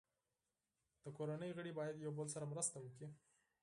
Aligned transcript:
د 1.03 1.05
کورنۍ 1.17 1.51
غړي 1.57 1.71
باید 1.79 1.95
یو 2.05 2.11
بل 2.19 2.27
سره 2.35 2.45
مرسته 2.51 2.77
وکړي. 2.79 3.09